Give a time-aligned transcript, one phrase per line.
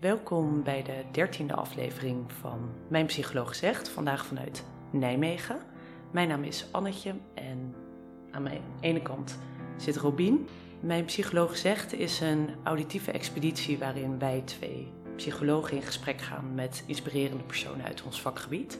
[0.00, 5.58] Welkom bij de dertiende aflevering van Mijn Psycholoog Zegt, vandaag vanuit Nijmegen.
[6.10, 7.74] Mijn naam is Annetje en
[8.30, 9.38] aan mijn ene kant
[9.76, 10.48] zit Robien.
[10.80, 16.84] Mijn Psycholoog Zegt is een auditieve expeditie waarin wij twee psychologen in gesprek gaan met
[16.86, 18.78] inspirerende personen uit ons vakgebied.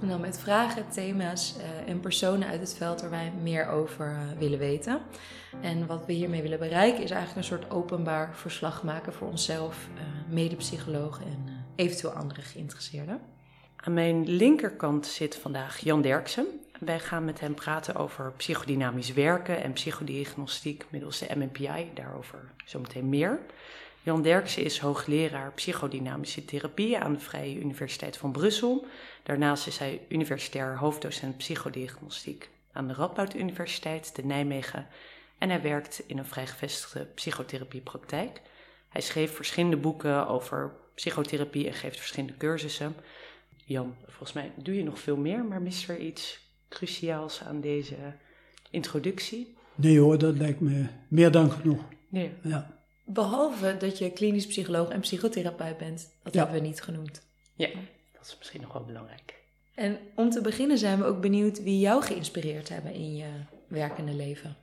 [0.00, 4.10] En dan met vragen, thema's uh, en personen uit het veld waar wij meer over
[4.10, 5.00] uh, willen weten.
[5.60, 9.88] En wat we hiermee willen bereiken is eigenlijk een soort openbaar verslag maken voor onszelf,
[10.32, 13.20] medepsychologen en eventueel andere geïnteresseerden.
[13.76, 16.46] Aan mijn linkerkant zit vandaag Jan Derksen.
[16.80, 21.90] Wij gaan met hem praten over psychodynamisch werken en psychodiagnostiek middels de MMPI.
[21.94, 23.40] Daarover zometeen meer.
[24.02, 28.86] Jan Derksen is hoogleraar psychodynamische therapie aan de Vrije Universiteit van Brussel.
[29.22, 34.86] Daarnaast is hij universitair hoofddocent psychodiagnostiek aan de Radboud Universiteit te Nijmegen
[35.38, 38.40] en hij werkt in een vrijgevestigde psychotherapiepraktijk.
[38.92, 42.94] Hij schreef verschillende boeken over psychotherapie en geeft verschillende cursussen.
[43.64, 47.96] Jan, volgens mij doe je nog veel meer, maar mist er iets cruciaals aan deze
[48.70, 49.54] introductie?
[49.74, 51.82] Nee hoor, dat lijkt me meer dan genoeg.
[52.08, 52.32] Nee.
[52.42, 52.80] Ja.
[53.04, 56.08] Behalve dat je klinisch psycholoog en psychotherapeut bent.
[56.22, 56.42] Dat Ja.
[56.42, 57.22] hebben we niet genoemd.
[57.54, 57.68] Ja,
[58.12, 59.40] dat is misschien nog wel belangrijk.
[59.74, 63.26] En om te beginnen zijn we ook benieuwd wie jou geïnspireerd hebben in je
[63.66, 64.56] werkende leven.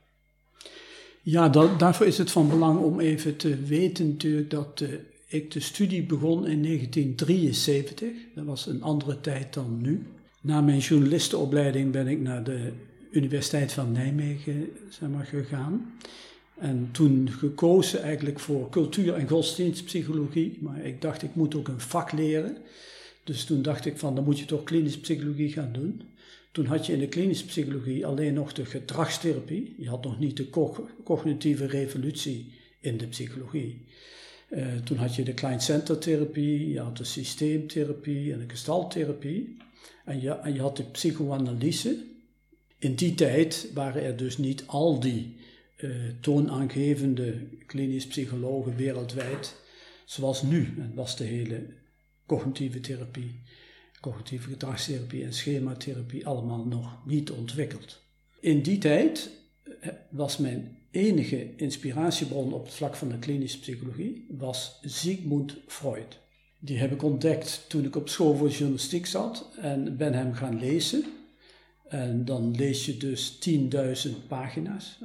[1.21, 4.89] Ja, da- daarvoor is het van belang om even te weten natuurlijk dat eh,
[5.27, 8.09] ik de studie begon in 1973.
[8.35, 10.05] Dat was een andere tijd dan nu.
[10.41, 12.71] Na mijn journalistenopleiding ben ik naar de
[13.11, 14.69] Universiteit van Nijmegen
[15.23, 15.93] gegaan.
[16.57, 20.57] En toen gekozen eigenlijk voor cultuur- en godsdienstpsychologie.
[20.61, 22.57] Maar ik dacht, ik moet ook een vak leren.
[23.23, 26.01] Dus toen dacht ik van, dan moet je toch klinische psychologie gaan doen.
[26.51, 29.75] Toen had je in de klinische psychologie alleen nog de gedragstherapie.
[29.77, 33.85] Je had nog niet de co- cognitieve revolutie in de psychologie.
[34.49, 39.57] Eh, toen had je de klein-centertherapie, je had de systeemtherapie en de gestalttherapie.
[40.05, 42.05] En je, en je had de psychoanalyse.
[42.79, 45.35] In die tijd waren er dus niet al die
[45.75, 45.89] eh,
[46.21, 47.35] toonaangevende
[47.65, 49.55] klinisch psychologen wereldwijd
[50.05, 50.73] zoals nu.
[50.77, 51.65] En was de hele
[52.25, 53.39] cognitieve therapie,
[54.01, 58.01] cognitieve gedragstherapie en schematherapie allemaal nog niet ontwikkeld.
[58.39, 59.29] In die tijd
[59.79, 66.19] eh, was mijn enige inspiratiebron op het vlak van de klinische psychologie was Sigmund Freud.
[66.59, 70.59] Die heb ik ontdekt toen ik op school voor journalistiek zat en ben hem gaan
[70.59, 71.03] lezen.
[71.87, 73.39] En dan lees je dus
[74.07, 74.99] 10.000 pagina's,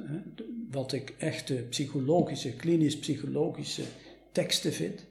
[0.71, 3.83] wat ik echte psychologische, klinisch psychologische
[4.31, 5.05] teksten vind.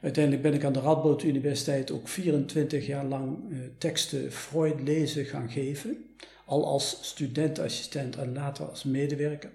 [0.00, 5.24] Uiteindelijk ben ik aan de Radboud Universiteit ook 24 jaar lang eh, teksten Freud lezen
[5.24, 6.04] gaan geven.
[6.44, 9.50] Al als studentassistent en later als medewerker.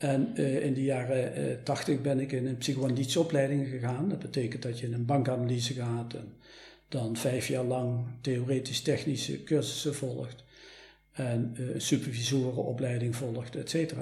[0.00, 4.08] En eh, in de jaren eh, 80 ben ik in een psychoanalytische opleiding gegaan.
[4.08, 6.32] Dat betekent dat je in een bankanalyse gaat en
[6.88, 10.44] dan vijf jaar lang theoretisch-technische cursussen volgt.
[11.12, 13.94] En eh, supervisorenopleiding volgt, et.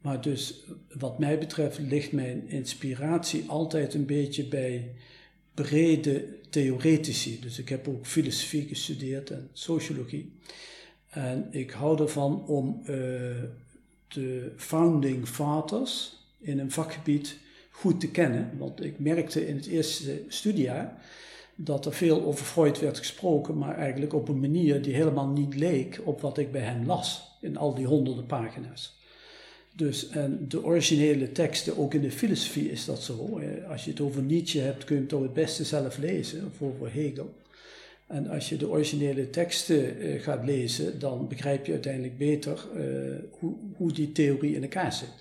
[0.00, 0.64] Maar dus
[0.98, 4.94] wat mij betreft ligt mijn inspiratie altijd een beetje bij
[5.54, 7.40] brede theoretici.
[7.40, 10.32] Dus ik heb ook filosofie gestudeerd en sociologie.
[11.08, 12.94] En ik hou ervan om eh,
[14.08, 17.36] de founding fathers in een vakgebied
[17.70, 18.58] goed te kennen.
[18.58, 21.02] Want ik merkte in het eerste studiejaar
[21.54, 25.54] dat er veel over Freud werd gesproken, maar eigenlijk op een manier die helemaal niet
[25.54, 28.98] leek op wat ik bij hem las in al die honderden pagina's.
[29.72, 33.40] Dus en de originele teksten, ook in de filosofie is dat zo.
[33.68, 36.68] Als je het over Nietzsche hebt, kun je het toch het beste zelf lezen, of
[36.68, 37.34] over Hegel.
[38.06, 42.84] En als je de originele teksten eh, gaat lezen, dan begrijp je uiteindelijk beter eh,
[43.38, 45.12] hoe, hoe die theorie in elkaar zit.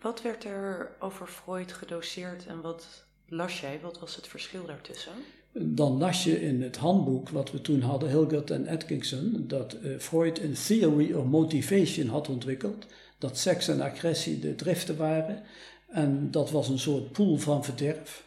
[0.00, 3.78] Wat werd er over Freud gedoseerd en wat las jij?
[3.82, 5.12] Wat was het verschil daartussen?
[5.52, 9.98] Dan las je in het handboek wat we toen hadden, Hilgert en Atkinson, dat eh,
[9.98, 12.86] Freud een theory of motivation had ontwikkeld.
[13.20, 15.42] Dat seks en agressie de driften waren.
[15.88, 18.24] En dat was een soort pool van verderf.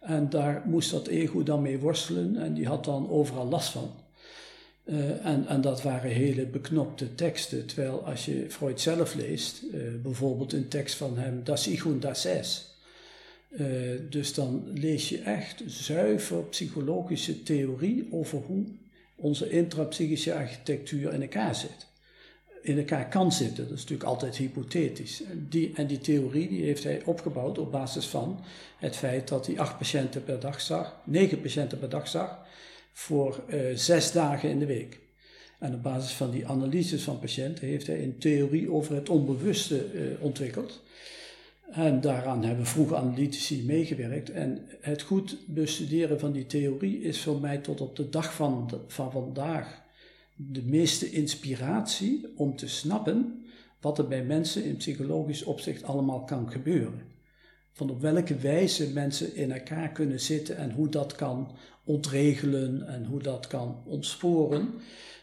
[0.00, 3.90] En daar moest dat ego dan mee worstelen en die had dan overal last van.
[4.84, 7.66] Eh, en, en dat waren hele beknopte teksten.
[7.66, 12.02] Terwijl als je Freud zelf leest, eh, bijvoorbeeld een tekst van hem, Das Ich und
[12.02, 12.72] das Es.
[13.48, 13.66] Eh,
[14.10, 18.64] dus dan lees je echt zuiver psychologische theorie over hoe
[19.16, 21.86] onze intrapsychische architectuur in elkaar zit.
[22.64, 25.22] In elkaar kan zitten, dat is natuurlijk altijd hypothetisch.
[25.48, 28.40] Die, en die theorie die heeft hij opgebouwd op basis van
[28.78, 32.38] het feit dat hij acht patiënten per dag zag, negen patiënten per dag zag,
[32.92, 35.00] voor eh, zes dagen in de week.
[35.58, 39.84] En op basis van die analyses van patiënten heeft hij een theorie over het onbewuste
[39.84, 40.82] eh, ontwikkeld.
[41.70, 44.30] En daaraan hebben vroege analytici meegewerkt.
[44.30, 48.80] En het goed bestuderen van die theorie is voor mij tot op de dag van,
[48.86, 49.83] van vandaag
[50.36, 53.44] de meeste inspiratie om te snappen
[53.80, 57.02] wat er bij mensen in psychologisch opzicht allemaal kan gebeuren.
[57.72, 61.50] Van op welke wijze mensen in elkaar kunnen zitten en hoe dat kan
[61.84, 64.74] ontregelen en hoe dat kan ontsporen.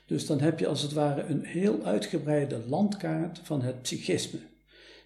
[0.06, 4.40] Dus dan heb je als het ware een heel uitgebreide landkaart van het psychisme.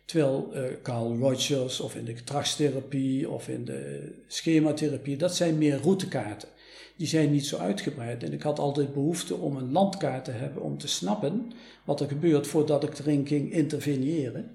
[0.06, 5.78] Terwijl uh, Carl Rogers of in de gedragstherapie of in de schematherapie, dat zijn meer
[5.81, 6.50] routekaarten.
[6.95, 8.24] Die zijn niet zo uitgebreid.
[8.24, 11.51] En ik had altijd behoefte om een landkaart te hebben om te snappen
[11.83, 14.51] wat er gebeurt voordat ik erin ging interveneren.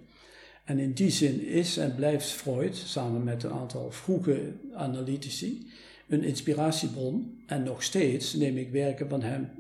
[0.65, 5.71] En in die zin is en blijft Freud, samen met een aantal vroege analytici,
[6.09, 7.43] een inspiratiebron.
[7.47, 9.51] En nog steeds neem ik werken van hem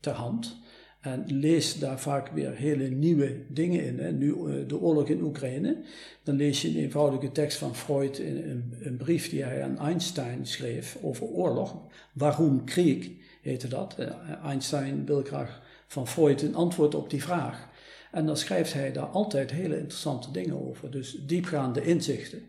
[0.00, 0.56] ter hand.
[1.00, 3.98] En lees daar vaak weer hele nieuwe dingen in.
[3.98, 4.12] Hè.
[4.12, 5.76] Nu eh, de oorlog in Oekraïne.
[6.22, 9.78] Dan lees je een eenvoudige tekst van Freud in een, een brief die hij aan
[9.78, 11.76] Einstein schreef over oorlog.
[12.12, 13.10] Waarom Krieg
[13.42, 13.94] heette dat.
[13.98, 14.08] Eh,
[14.44, 17.68] Einstein wil graag van Freud een antwoord op die vraag.
[18.12, 20.90] En dan schrijft hij daar altijd hele interessante dingen over.
[20.90, 22.42] Dus diepgaande inzichten.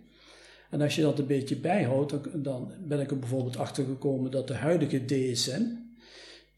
[0.69, 2.13] En als je dat een beetje bijhoudt,
[2.43, 5.61] dan ben ik er bijvoorbeeld achter gekomen dat de huidige DSM,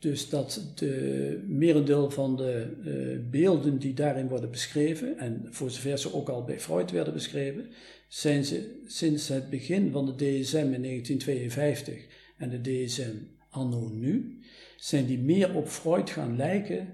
[0.04, 5.98] dus dat de merendeel van de uh, beelden die daarin worden beschreven, en voor zover
[5.98, 7.70] ze ook al bij Freud werden beschreven,
[8.08, 12.06] zijn ze sinds het begin van de DSM in 1952
[12.38, 13.16] en de DSM
[13.50, 14.40] anno nu,
[14.78, 16.88] zijn die meer op Freud gaan lijken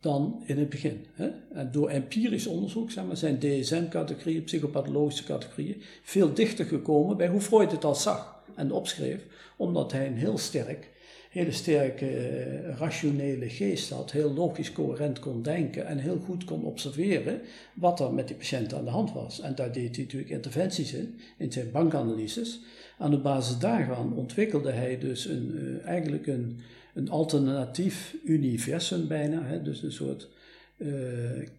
[0.00, 1.06] dan in het begin.
[1.12, 1.28] Hè?
[1.52, 7.84] En door empirisch onderzoek zijn DSM-categorieën, psychopathologische categorieën, veel dichter gekomen bij hoe Freud het
[7.84, 9.26] al zag en opschreef,
[9.56, 10.94] omdat hij een heel sterk
[11.36, 16.64] hele sterke eh, rationele geest had, heel logisch coherent kon denken en heel goed kon
[16.64, 17.40] observeren
[17.74, 19.40] wat er met die patiënt aan de hand was.
[19.40, 22.60] En daar deed hij natuurlijk interventies in, in zijn bankanalyses.
[22.98, 26.60] Aan de basis daarvan ontwikkelde hij dus een, uh, eigenlijk een,
[26.94, 30.28] een alternatief universum bijna, hè, dus een soort
[30.76, 30.90] uh,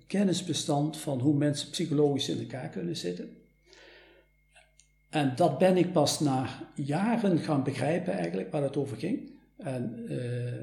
[0.07, 3.29] kennisbestand van hoe mensen psychologisch in elkaar kunnen zitten.
[5.09, 9.35] En dat ben ik pas na jaren gaan begrijpen eigenlijk waar het over ging.
[9.57, 10.61] En, uh,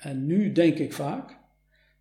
[0.00, 1.36] en nu denk ik vaak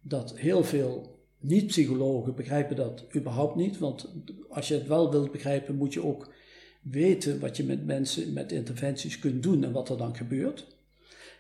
[0.01, 3.77] dat heel veel niet-psychologen begrijpen dat überhaupt niet.
[3.77, 4.13] Want
[4.49, 6.33] als je het wel wilt begrijpen, moet je ook
[6.81, 10.75] weten wat je met mensen met interventies kunt doen en wat er dan gebeurt.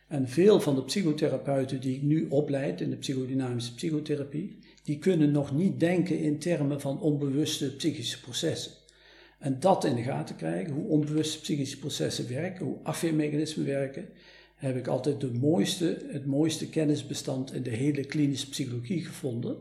[0.07, 5.31] En veel van de psychotherapeuten die ik nu opleid in de psychodynamische psychotherapie, die kunnen
[5.31, 8.71] nog niet denken in termen van onbewuste psychische processen.
[9.39, 14.07] En dat in de gaten krijgen, hoe onbewuste psychische processen werken, hoe afweermechanismen werken,
[14.55, 19.57] heb ik altijd de mooiste, het mooiste kennisbestand in de hele klinische psychologie gevonden,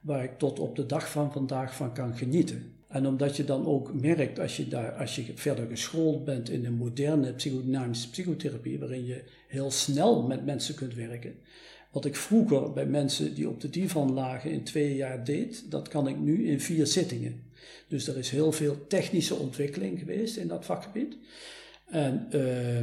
[0.00, 2.74] waar ik tot op de dag van vandaag van kan genieten.
[2.88, 6.64] En omdat je dan ook merkt, als je, daar, als je verder geschoold bent in
[6.64, 11.34] een moderne psychodynamische psychotherapie, waarin je heel snel met mensen kunt werken.
[11.92, 15.88] Wat ik vroeger bij mensen die op de divan lagen in twee jaar deed, dat
[15.88, 17.42] kan ik nu in vier zittingen.
[17.88, 21.16] Dus er is heel veel technische ontwikkeling geweest in dat vakgebied.
[21.86, 22.80] En uh,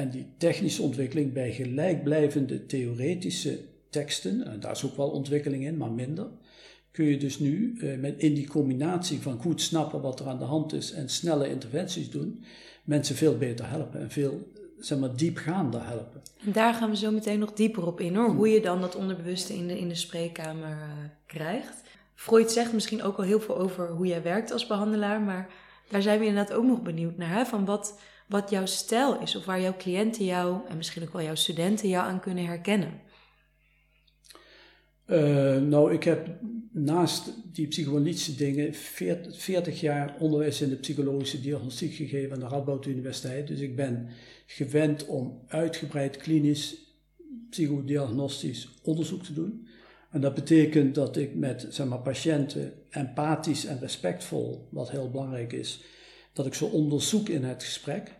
[0.00, 3.58] en die technische ontwikkeling bij gelijkblijvende theoretische
[3.90, 6.26] teksten, en daar is ook wel ontwikkeling in, maar minder,
[6.90, 10.38] kun je dus nu eh, met, in die combinatie van goed snappen wat er aan
[10.38, 12.44] de hand is en snelle interventies doen,
[12.84, 16.22] mensen veel beter helpen en veel zeg maar, diepgaander helpen.
[16.44, 18.96] En daar gaan we zo meteen nog dieper op in hoor, hoe je dan dat
[18.96, 20.86] onderbewuste in de, in de spreekkamer uh,
[21.26, 21.82] krijgt.
[22.14, 25.48] Freud zegt misschien ook al heel veel over hoe jij werkt als behandelaar, maar
[25.88, 27.32] daar zijn we inderdaad ook nog benieuwd naar.
[27.32, 27.44] Hè?
[27.44, 31.22] Van wat, wat jouw stijl is of waar jouw cliënten jou en misschien ook wel
[31.22, 33.00] jouw studenten jou aan kunnen herkennen?
[35.06, 36.28] Uh, nou, ik heb
[36.72, 42.46] naast die psychoanalytische dingen 40, 40, jaar onderwijs in de psychologische diagnostiek gegeven aan de
[42.46, 43.46] Radboud Universiteit.
[43.46, 44.08] Dus ik ben
[44.46, 46.76] gewend om uitgebreid klinisch
[47.50, 49.66] psychodiagnostisch onderzoek te doen.
[50.10, 55.52] En dat betekent dat ik met zeg maar, patiënten empathisch en respectvol, wat heel belangrijk
[55.52, 55.82] is,
[56.32, 58.18] dat ik ze onderzoek in het gesprek.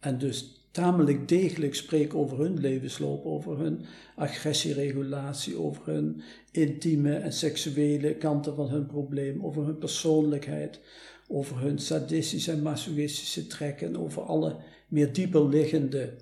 [0.00, 3.84] En dus tamelijk degelijk spreek over hun levensloop, over hun
[4.14, 10.80] agressieregulatie, over hun intieme en seksuele kanten van hun probleem, over hun persoonlijkheid,
[11.28, 14.56] over hun sadistische en masochistische trekken, over alle
[14.88, 16.14] meer dieper liggende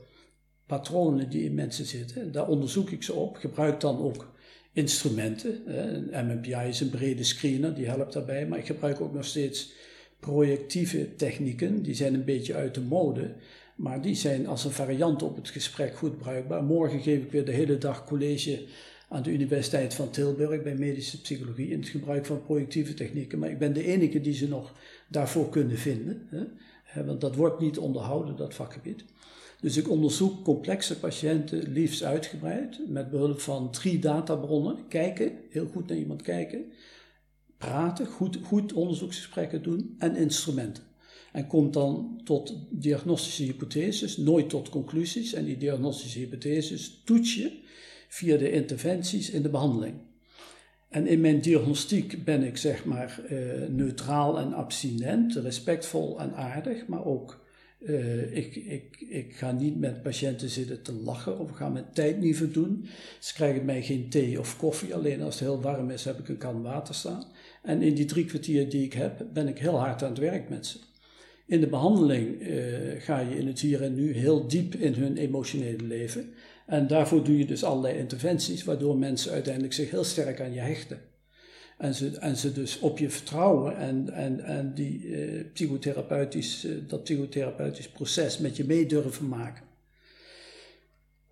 [0.67, 2.33] patronen die in mensen zitten.
[2.33, 4.33] Daar onderzoek ik ze op, gebruik dan ook
[4.73, 5.63] instrumenten.
[6.11, 9.73] MMPI is een brede screener, die helpt daarbij, maar ik gebruik ook nog steeds
[10.21, 13.35] projectieve technieken, die zijn een beetje uit de mode.
[13.77, 16.65] Maar die zijn als een variant op het gesprek goed bruikbaar.
[16.65, 18.65] Morgen geef ik weer de hele dag college
[19.09, 23.39] aan de Universiteit van Tilburg bij medische psychologie in het gebruik van projectieve technieken.
[23.39, 24.73] Maar ik ben de enige die ze nog
[25.09, 26.29] daarvoor kunnen vinden.
[26.85, 27.05] Hè?
[27.05, 29.05] Want dat wordt niet onderhouden, dat vakgebied.
[29.61, 34.89] Dus ik onderzoek complexe patiënten liefst uitgebreid met behulp van drie databronnen.
[34.89, 36.73] Kijken, heel goed naar iemand kijken.
[37.59, 40.83] Praten, goed, goed onderzoeksgesprekken doen en instrumenten.
[41.35, 45.33] En komt dan tot diagnostische hypotheses, nooit tot conclusies.
[45.33, 47.51] En die diagnostische hypotheses toets je
[48.09, 49.95] via de interventies in de behandeling.
[50.89, 56.87] En in mijn diagnostiek ben ik zeg maar uh, neutraal en abstinent, respectvol en aardig,
[56.87, 57.45] maar ook
[57.79, 62.21] uh, ik, ik, ik ga niet met patiënten zitten te lachen of ga mijn tijd
[62.21, 62.87] niet verdoen.
[63.21, 66.29] Ze krijgen mij geen thee of koffie, alleen als het heel warm is heb ik
[66.29, 67.25] een kan water staan.
[67.63, 70.49] En in die drie kwartier die ik heb, ben ik heel hard aan het werk
[70.49, 70.79] met ze.
[71.47, 72.57] In de behandeling uh,
[72.99, 76.33] ga je in het hier en nu heel diep in hun emotionele leven.
[76.67, 80.61] En daarvoor doe je dus allerlei interventies, waardoor mensen uiteindelijk zich heel sterk aan je
[80.61, 81.01] hechten.
[81.79, 86.73] En ze, en ze dus op je vertrouwen en, en, en die, eh, psychotherapeutisch, eh,
[86.87, 89.65] dat psychotherapeutisch proces met je mee durven maken.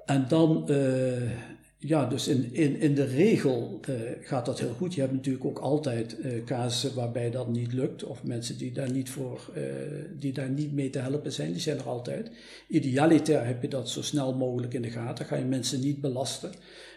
[0.04, 0.70] En dan,
[1.84, 4.94] ja, dus in, in, in de regel uh, gaat dat heel goed.
[4.94, 8.90] Je hebt natuurlijk ook altijd uh, casussen waarbij dat niet lukt, of mensen die daar
[8.90, 9.50] niet, voor,
[10.18, 12.30] die daar niet mee te helpen zijn, die zijn er altijd.
[12.68, 16.50] Idealiter heb je dat zo snel mogelijk in de gaten, ga je mensen niet belasten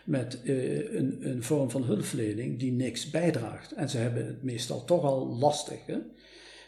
[0.03, 3.71] met een, een, vorm van hulpverlening die niks bijdraagt.
[3.71, 5.85] En ze hebben het meestal toch al lastig.
[5.85, 5.97] Hè?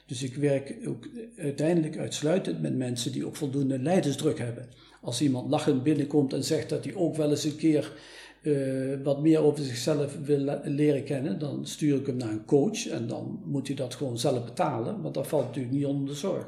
[0.06, 1.08] Dus ik werk ook
[1.38, 4.68] uiteindelijk uitsluitend met mensen die ook voldoende lijdensdruk hebben.
[5.02, 7.92] Als iemand lachend binnenkomt en zegt dat hij ook wel eens een keer
[8.42, 12.88] uh, wat meer over zichzelf wil leren kennen, dan stuur ik hem naar een coach
[12.88, 16.14] en dan moet hij dat gewoon zelf betalen, want dat valt natuurlijk niet onder de
[16.14, 16.48] zorg.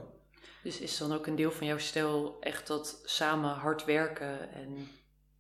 [0.63, 4.87] Dus is dan ook een deel van jouw stijl echt dat samen hard werken en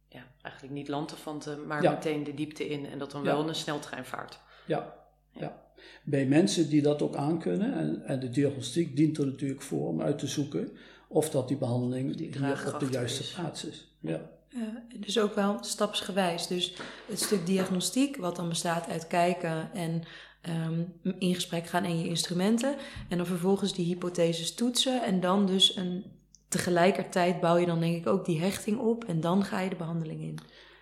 [0.07, 4.05] ja, eigenlijk niet lanterfanten, maar meteen de diepte in en dat dan wel een sneltrein
[4.05, 4.39] vaart.
[4.65, 4.95] Ja.
[5.31, 5.61] ja.
[6.03, 10.01] Bij mensen die dat ook aankunnen, en, en de diagnostiek dient er natuurlijk voor om
[10.01, 10.71] uit te zoeken
[11.09, 13.87] of dat die behandeling die hier op de juiste plaats is.
[13.99, 14.29] Ja.
[14.49, 14.63] Uh,
[14.99, 16.47] dus ook wel stapsgewijs.
[16.47, 16.73] Dus
[17.07, 20.03] het stuk diagnostiek, wat dan bestaat uit kijken en
[20.49, 22.75] um, in gesprek gaan en je instrumenten.
[23.09, 26.05] En dan vervolgens die hypotheses toetsen en dan dus een
[26.47, 29.75] tegelijkertijd bouw je dan denk ik ook die hechting op en dan ga je de
[29.75, 30.39] behandeling in.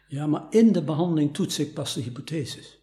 [0.08, 2.80] Ja, maar in de behandeling toets ik pas de hypotheses.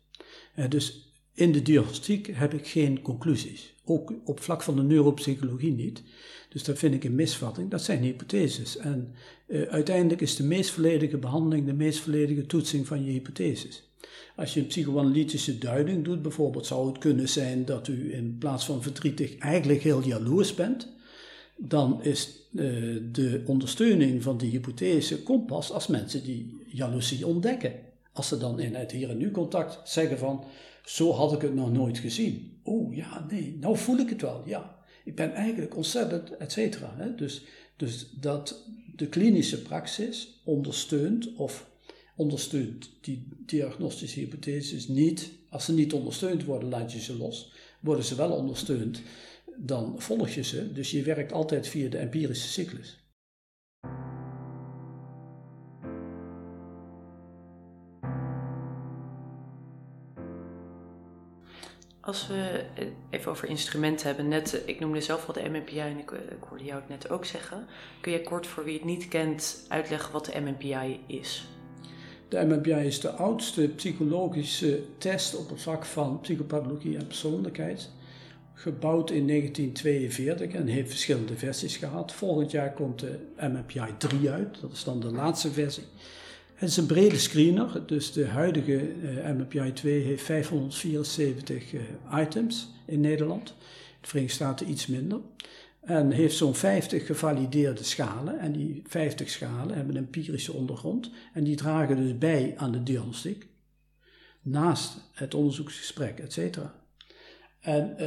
[0.57, 1.04] Uh, dus
[1.35, 3.75] in de diagnostiek heb ik geen conclusies.
[3.85, 6.03] Ook op vlak van de neuropsychologie niet.
[6.49, 7.71] Dus dat vind ik een misvatting.
[7.71, 8.77] Dat zijn hypotheses.
[8.77, 9.15] En
[9.47, 13.89] uh, uiteindelijk is de meest volledige behandeling de meest volledige toetsing van je hypotheses.
[14.37, 18.65] Als je een psychoanalytische duiding doet, bijvoorbeeld, zou het kunnen zijn dat u in plaats
[18.65, 20.93] van verdrietig eigenlijk heel jaloers bent
[21.57, 27.73] dan is uh, de ondersteuning van die hypothese komt pas als mensen die jaloezie ontdekken.
[28.13, 30.45] Als ze dan in het hier en nu contact zeggen van,
[30.85, 32.59] zo had ik het nog nooit gezien.
[32.63, 34.79] Oh ja, nee, nou voel ik het wel, ja.
[35.05, 37.15] Ik ben eigenlijk ontzettend, et cetera.
[37.17, 37.43] Dus,
[37.77, 41.71] dus dat de klinische praxis ondersteunt of
[42.17, 45.31] ondersteunt die diagnostische hypotheses niet.
[45.49, 47.53] Als ze niet ondersteund worden, laat je ze los.
[47.81, 49.01] Worden ze wel ondersteund,
[49.57, 50.73] dan volg je ze.
[50.73, 53.04] Dus je werkt altijd via de empirische cyclus.
[62.05, 62.65] Als we
[63.11, 66.65] even over instrumenten hebben, net, ik noemde zelf al de MMPI en ik, ik hoorde
[66.65, 67.67] jou het net ook zeggen.
[68.01, 71.49] Kun je kort voor wie het niet kent uitleggen wat de MMPI is?
[72.29, 77.91] De MMPI is de oudste psychologische test op het vlak van psychopathologie en persoonlijkheid
[78.55, 82.13] gebouwd in 1942 en heeft verschillende versies gehad.
[82.13, 85.85] Volgend jaar komt de MMPI 3 uit, dat is dan de laatste versie.
[86.65, 91.81] Het is een brede screener, dus de huidige uh, MMPI 2 heeft 574 uh,
[92.21, 93.49] items in Nederland.
[93.49, 93.55] In
[94.01, 95.21] de Verenigde Staten iets minder.
[95.81, 98.39] En heeft zo'n 50 gevalideerde schalen.
[98.39, 101.11] En die 50 schalen hebben een empirische ondergrond.
[101.33, 103.47] En die dragen dus bij aan de diagnostiek.
[104.43, 106.75] Naast het onderzoeksgesprek, et cetera.
[107.61, 108.07] En uh,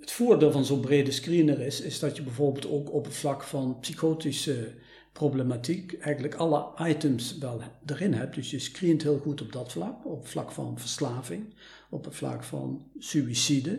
[0.00, 3.42] het voordeel van zo'n brede screener is, is dat je bijvoorbeeld ook op het vlak
[3.42, 4.72] van psychotische
[5.16, 8.34] problematiek eigenlijk alle items wel erin hebt.
[8.34, 11.44] Dus je screent heel goed op dat vlak, op het vlak van verslaving,
[11.90, 13.78] op het vlak van suïcide.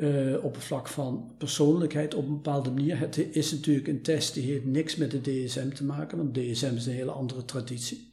[0.00, 2.98] Uh, op het vlak van persoonlijkheid op een bepaalde manier.
[2.98, 6.74] Het is natuurlijk een test die heeft niks met de DSM te maken, want DSM
[6.76, 8.10] is een hele andere traditie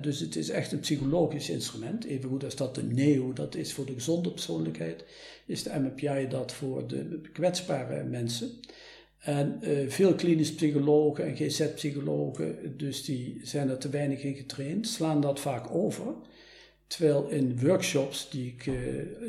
[0.00, 2.04] dus het is echt een psychologisch instrument.
[2.04, 5.04] Evengoed als dat de NEO dat is voor de gezonde persoonlijkheid,
[5.46, 8.50] is de MMPI dat voor de kwetsbare mensen.
[9.22, 14.86] En uh, veel klinisch psychologen en GZ-psychologen, dus die zijn er te weinig in getraind,
[14.86, 16.14] slaan dat vaak over.
[16.86, 18.74] Terwijl in workshops die ik uh,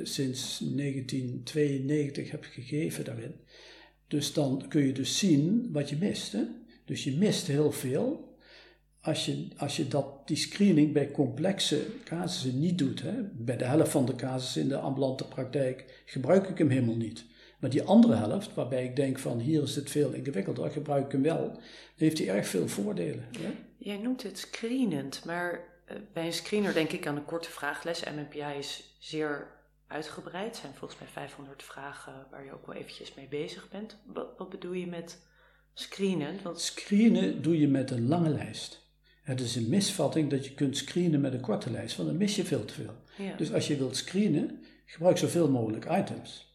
[0.04, 3.34] sinds 1992 heb gegeven daarin,
[4.08, 6.32] dus dan kun je dus zien wat je mist.
[6.32, 6.44] Hè?
[6.86, 8.38] Dus je mist heel veel.
[9.02, 13.14] Als je, als je dat, die screening bij complexe casussen niet doet, hè?
[13.34, 17.26] bij de helft van de casussen in de ambulante praktijk gebruik ik hem helemaal niet.
[17.64, 21.12] Maar die andere helft, waarbij ik denk van hier is het veel ingewikkelder, gebruik ik
[21.12, 21.62] hem wel, dan
[21.96, 23.26] heeft hij erg veel voordelen.
[23.32, 23.50] Ja?
[23.78, 28.04] Jij noemt het screenend, maar eh, bij een screener denk ik aan een korte vraagles.
[28.04, 29.48] MMPI is zeer
[29.88, 30.46] uitgebreid.
[30.46, 33.98] Het zijn volgens mij 500 vragen waar je ook wel eventjes mee bezig bent.
[34.06, 35.20] Wat, wat bedoel je met
[35.74, 36.40] screenen?
[36.44, 36.62] Want...
[36.62, 38.82] Screenen doe je met een lange lijst.
[39.22, 42.36] Het is een misvatting dat je kunt screenen met een korte lijst, want dan mis
[42.36, 42.96] je veel te veel.
[43.38, 46.53] Dus als je wilt screenen, gebruik zoveel mogelijk items.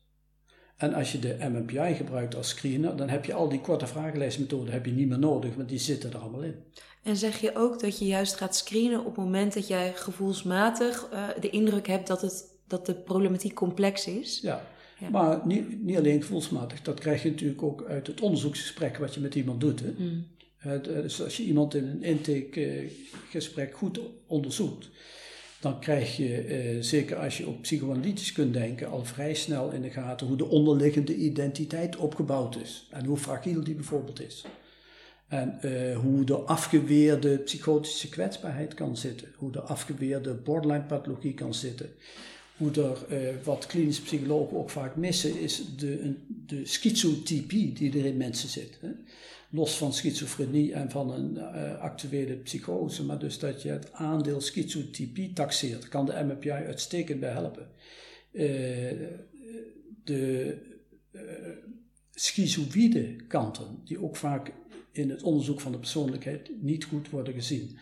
[0.79, 4.73] En als je de MMPI gebruikt als screener, dan heb je al die korte vragenlijstmethoden
[4.73, 6.55] heb je niet meer nodig, want die zitten er allemaal in.
[7.03, 11.09] En zeg je ook dat je juist gaat screenen op het moment dat jij gevoelsmatig
[11.13, 14.41] uh, de indruk hebt dat, het, dat de problematiek complex is?
[14.41, 14.63] Ja,
[15.11, 19.21] maar niet, niet alleen gevoelsmatig, dat krijg je natuurlijk ook uit het onderzoeksgesprek wat je
[19.21, 19.81] met iemand doet.
[19.81, 19.95] Hè?
[19.97, 20.27] Mm.
[20.67, 24.89] Uh, dus als je iemand in een intakegesprek goed onderzoekt,
[25.61, 29.83] dan krijg je, eh, zeker als je op psychoanalytisch kunt denken, al vrij snel in
[29.83, 32.87] de gaten hoe de onderliggende identiteit opgebouwd is.
[32.91, 34.45] En hoe fragiel die bijvoorbeeld is.
[35.29, 39.29] En uh, hoe de afgeweerde psychotische kwetsbaarheid kan zitten.
[39.37, 41.91] Hoe de afgeweerde borderline pathologie kan zitten.
[42.57, 46.15] Hoe er, uh, wat klinische psychologen ook vaak missen, is de,
[46.47, 48.79] de schizotypie die er in mensen zit.
[48.81, 48.89] Hè
[49.51, 54.41] los van schizofrenie en van een uh, actuele psychose, maar dus dat je het aandeel
[54.41, 57.69] schizotypie taxeert, kan de MMPI uitstekend bij helpen.
[58.33, 58.45] Uh,
[60.05, 60.57] de
[61.13, 61.23] uh,
[62.11, 64.53] schizoïde kanten, die ook vaak
[64.93, 67.79] in het onderzoek van de persoonlijkheid niet goed worden gezien.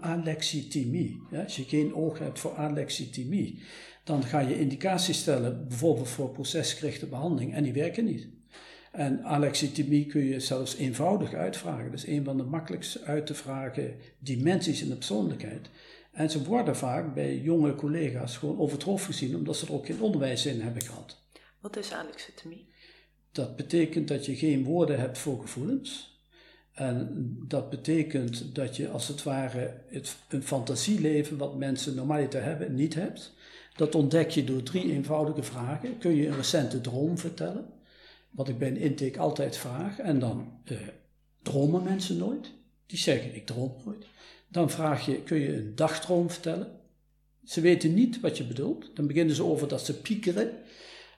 [0.00, 3.62] Alexithymie, ja, als je geen oog hebt voor alexithymie,
[4.04, 8.28] dan ga je indicaties stellen, bijvoorbeeld voor procesgerichte behandeling, en die werken niet.
[8.92, 11.90] En alexithymie kun je zelfs eenvoudig uitvragen.
[11.90, 15.70] Dat is een van de makkelijkst uit te vragen dimensies in de persoonlijkheid.
[16.12, 19.72] En ze worden vaak bij jonge collega's gewoon over het hoofd gezien, omdat ze er
[19.72, 21.18] ook geen onderwijs in hebben gehad.
[21.60, 22.66] Wat is alexithymie?
[23.32, 26.20] Dat betekent dat je geen woorden hebt voor gevoelens.
[26.72, 32.74] En dat betekent dat je als het ware het, een fantasieleven wat mensen normaliter hebben,
[32.74, 33.32] niet hebt.
[33.76, 35.98] Dat ontdek je door drie eenvoudige vragen.
[35.98, 37.66] Kun je een recente droom vertellen?
[38.32, 39.98] Wat ik bij een intake altijd vraag.
[39.98, 40.78] En dan uh,
[41.42, 42.52] dromen mensen nooit.
[42.86, 44.06] Die zeggen, ik droom nooit.
[44.48, 46.80] Dan vraag je, kun je een dagdroom vertellen?
[47.44, 48.90] Ze weten niet wat je bedoelt.
[48.94, 50.50] Dan beginnen ze over dat ze piekeren.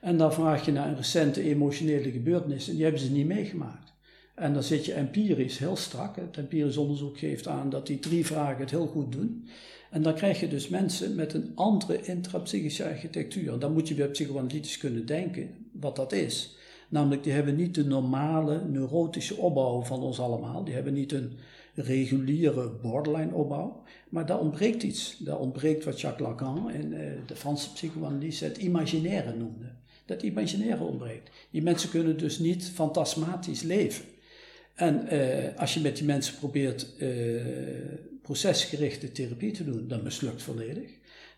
[0.01, 3.93] En dan vraag je naar een recente emotionele gebeurtenis en die hebben ze niet meegemaakt.
[4.35, 6.17] En dan zit je empirisch heel strak.
[6.17, 9.49] Het empirisch onderzoek geeft aan dat die drie vragen het heel goed doen.
[9.91, 13.59] En dan krijg je dus mensen met een andere intrapsychische architectuur.
[13.59, 16.57] Dan moet je weer psychoanalytisch kunnen denken wat dat is.
[16.89, 20.65] Namelijk, die hebben niet de normale neurotische opbouw van ons allemaal.
[20.65, 21.39] Die hebben niet een
[21.75, 23.83] reguliere borderline opbouw.
[24.09, 25.17] Maar daar ontbreekt iets.
[25.19, 29.73] Daar ontbreekt wat Jacques Lacan in uh, de Franse psychoanalyse het imaginaire noemde.
[30.05, 31.31] Dat imaginaire ontbreekt.
[31.51, 34.05] Die mensen kunnen dus niet fantasmatisch leven.
[34.75, 37.43] En uh, als je met die mensen probeert uh,
[38.23, 40.91] procesgerichte therapie te doen, dan mislukt volledig.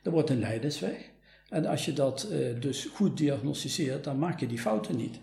[0.02, 1.10] Dan wordt een lijdensweg.
[1.48, 5.18] En als je dat uh, dus goed diagnosticeert, dan maak je die fouten niet.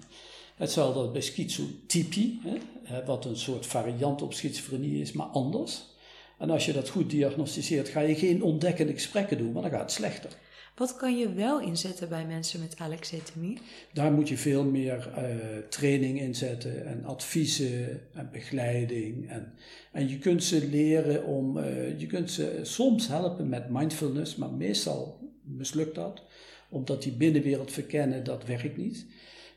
[0.56, 2.42] Hetzelfde bij schizotypie,
[2.84, 5.92] hè, wat een soort variant op schizofrenie is, maar anders.
[6.40, 9.82] En als je dat goed diagnosticeert, ga je geen ontdekkende gesprekken doen, maar dan gaat
[9.82, 10.30] het slechter.
[10.76, 13.58] Wat kan je wel inzetten bij mensen met alexithymie?
[13.94, 15.24] Daar moet je veel meer uh,
[15.70, 19.30] training inzetten en adviezen en begeleiding.
[19.30, 19.54] En,
[19.92, 24.52] en je kunt ze leren om, uh, je kunt ze soms helpen met mindfulness, maar
[24.52, 26.22] meestal mislukt dat.
[26.70, 29.06] Omdat die binnenwereld verkennen, dat werkt niet.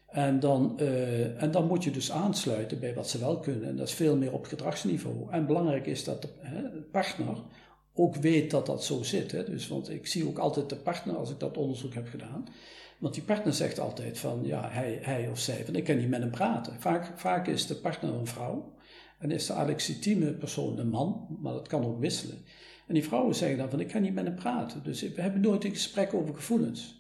[0.07, 3.69] En dan, uh, en dan moet je dus aansluiten bij wat ze wel kunnen.
[3.69, 5.31] En dat is veel meer op gedragsniveau.
[5.31, 6.29] En belangrijk is dat de,
[6.91, 7.37] partner
[7.95, 9.33] ook weet dat dat zo zit.
[9.33, 9.45] Hè.
[9.45, 12.49] Dus, want ik zie ook altijd de partner als ik dat onderzoek heb gedaan.
[12.99, 16.09] Want die partner zegt altijd van, ja, hij, hij of zij, van ik kan niet
[16.09, 16.81] met hem praten.
[16.81, 18.75] Vaak, vaak is de partner een vrouw.
[19.19, 22.39] En is de alexitime persoon een man, maar dat kan ook wisselen.
[22.87, 24.83] En die vrouwen zeggen dan van, ik kan niet met hem praten.
[24.83, 26.97] Dus we hebben nooit een gesprek over gevoelens.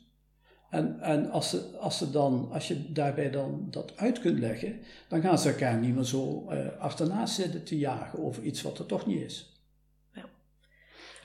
[0.70, 4.80] En, en als, ze, als, ze dan, als je daarbij dan dat uit kunt leggen,
[5.08, 8.78] dan gaan ze elkaar niet meer zo uh, achterna zitten te jagen over iets wat
[8.78, 9.55] er toch niet is.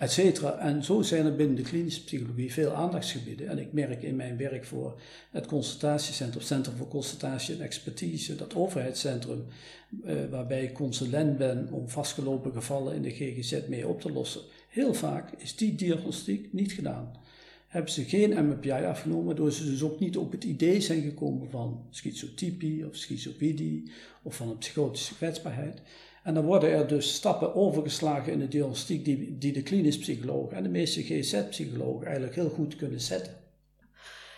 [0.02, 0.58] Et cetera.
[0.58, 3.48] En zo zijn er binnen de klinische psychologie veel aandachtsgebieden.
[3.48, 5.00] En ik merk in mijn werk voor
[5.32, 9.46] het consultatiecentrum, Centrum voor Consultatie en Expertise, dat overheidscentrum,
[10.04, 14.42] eh, waarbij ik consulent ben om vastgelopen gevallen in de GGZ mee op te lossen.
[14.70, 17.12] Heel vaak is die diagnostiek niet gedaan.
[17.68, 21.50] Hebben ze geen MMPI afgenomen, waardoor ze dus ook niet op het idee zijn gekomen
[21.50, 25.82] van schizotypie of schizopidie of van een psychotische kwetsbaarheid.
[26.24, 30.58] En dan worden er dus stappen overgeslagen in de diagnostiek die, die de klinisch psychologen
[30.58, 33.40] en de meeste GZ-psychologen eigenlijk heel goed kunnen zetten.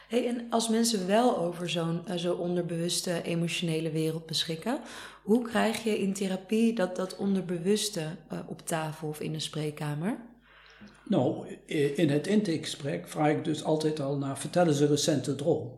[0.08, 4.80] Hey, en als mensen wel over zo'n uh, zo onderbewuste emotionele wereld beschikken,
[5.24, 8.02] hoe krijg je in therapie dat, dat onderbewuste
[8.34, 10.18] uh, op tafel of in de spreekkamer?
[11.08, 11.48] Nou,
[11.96, 15.72] in het intakegesprek vraag ik dus altijd al naar vertellen ze recente droom.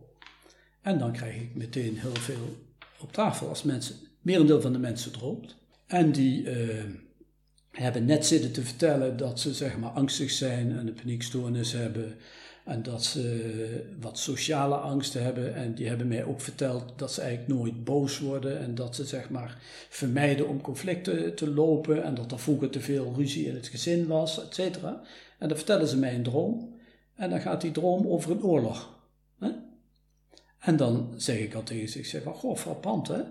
[0.82, 2.58] En dan krijg ik meteen heel veel
[3.00, 5.56] op tafel als mensen, merendeel van de mensen droomt.
[5.88, 6.84] En die uh,
[7.72, 12.16] hebben net zitten te vertellen dat ze zeg maar angstig zijn en een paniekstoornis hebben.
[12.66, 15.56] En dat ze wat sociale angsten hebben.
[15.56, 18.60] En die hebben mij ook verteld dat ze eigenlijk nooit boos worden.
[18.60, 19.58] En dat ze zeg maar
[19.90, 22.04] vermijden om conflicten te lopen.
[22.04, 25.02] En dat er vroeger te veel ruzie in het gezin was, et cetera.
[25.40, 26.74] En dan vertellen ze mij een droom.
[27.16, 28.94] En dan gaat die droom over een oorlog.
[30.66, 33.22] En dan zeg ik al tegen ze, ik zeg, goh, frappant hè.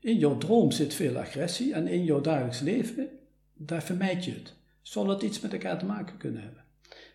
[0.00, 3.08] In jouw droom zit veel agressie en in jouw dagelijks leven,
[3.54, 4.54] daar vermijd je het.
[4.82, 6.64] Zal het iets met elkaar te maken kunnen hebben?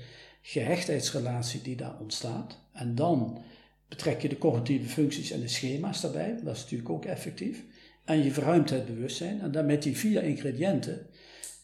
[0.49, 2.59] gehechtheidsrelatie die daar ontstaat.
[2.71, 3.41] En dan
[3.87, 7.63] betrek je de cognitieve functies en de schema's daarbij, dat is natuurlijk ook effectief.
[8.05, 9.41] En je verruimt het bewustzijn.
[9.41, 11.07] En dan met die vier ingrediënten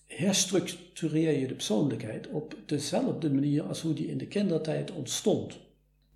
[0.08, 5.60] herstructureer je de persoonlijkheid op dezelfde manier als hoe die in de kindertijd ontstond.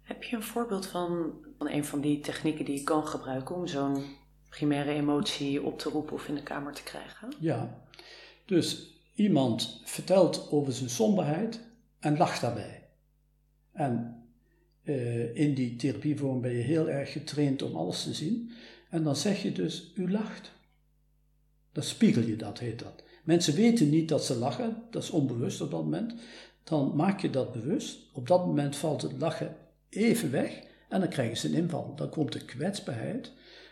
[0.02, 3.68] Heb je een voorbeeld van, van een van die technieken die je kan gebruiken om
[3.68, 4.04] zo'n
[4.50, 7.34] primaire emotie op te roepen of in de kamer te krijgen?
[7.40, 7.84] Ja,
[8.46, 11.67] dus iemand vertelt over zijn somberheid
[12.00, 12.84] en lacht daarbij.
[13.72, 14.24] En
[14.84, 18.52] uh, in die therapievorm ben je heel erg getraind om alles te zien.
[18.90, 20.52] En dan zeg je dus, u lacht.
[21.72, 23.04] Dan spiegel je dat, heet dat.
[23.24, 26.14] Mensen weten niet dat ze lachen, dat is onbewust op dat moment.
[26.64, 28.00] Dan maak je dat bewust.
[28.14, 29.56] Op dat moment valt het lachen
[29.90, 31.96] even weg en dan krijgen ze een inval.
[31.96, 33.32] Dan komt de kwetsbaarheid,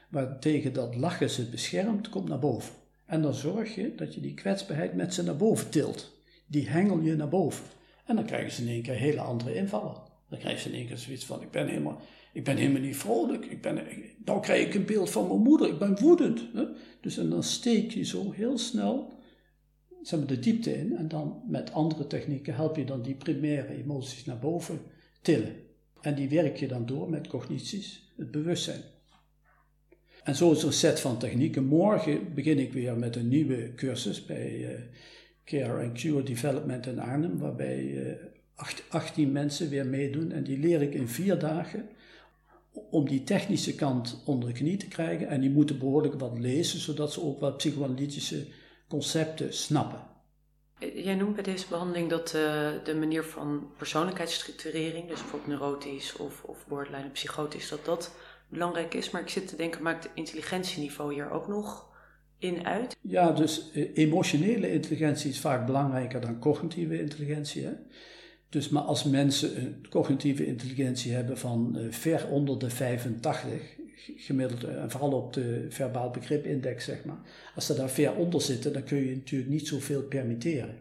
[0.10, 2.74] waar tegen dat lachen ze beschermt, komt naar boven.
[3.06, 6.12] En dan zorg je dat je die kwetsbaarheid met ze naar boven tilt.
[6.48, 7.66] Die hengel je naar boven.
[8.06, 10.02] En dan krijgen ze in één keer hele andere invallen.
[10.30, 12.02] Dan krijgen ze in één keer zoiets van: ik ben helemaal
[12.36, 13.46] ik ben helemaal niet vrolijk.
[13.46, 13.80] Ik ben,
[14.18, 15.70] dan krijg ik een beeld van mijn moeder.
[15.70, 16.46] Ik ben woedend.
[16.54, 16.64] Hè?
[17.02, 19.14] Dus en dan steek je zo heel snel
[20.02, 20.96] zeg maar, de diepte in.
[20.96, 24.80] En dan met andere technieken help je dan die primaire emoties naar boven
[25.22, 25.56] tillen.
[26.02, 28.82] En die werk je dan door met cognities, het bewustzijn.
[30.24, 31.66] En zo is er een set van technieken.
[31.66, 34.70] Morgen begin ik weer met een nieuwe cursus bij uh,
[35.46, 38.18] Care and Cure Development in Arnhem, waarbij uh, eh,
[38.90, 40.32] 18 mensen weer meedoen.
[40.32, 41.90] En die leer ik in vier dagen
[42.90, 45.28] om die technische kant onder de knie te krijgen.
[45.28, 48.48] En die moeten behoorlijk wat lezen, zodat ze ook wat psychoanalytische
[48.88, 50.00] concepten snappen.
[50.94, 56.44] Jij noemt bij deze behandeling dat uh, de manier van persoonlijkheidsstructurering, dus bijvoorbeeld neurotisch of,
[56.44, 58.16] of borderline psychotisch, dat dat
[58.50, 59.10] belangrijk is.
[59.10, 61.95] Maar ik zit te denken, maakt het intelligentieniveau hier ook nog
[62.40, 62.98] in uit?
[63.02, 67.64] Ja, dus uh, emotionele intelligentie is vaak belangrijker dan cognitieve intelligentie.
[67.64, 67.72] Hè?
[68.50, 73.52] Dus maar als mensen een cognitieve intelligentie hebben van uh, ver onder de 85,
[74.16, 77.20] gemiddeld, en vooral op de verbaal begripindex, zeg maar.
[77.56, 80.78] Als ze daar ver onder zitten, dan kun je natuurlijk niet zoveel permitteren.